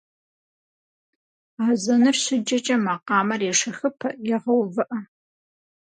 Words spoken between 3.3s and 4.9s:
ешэхыпэ е гъэувыӏэ.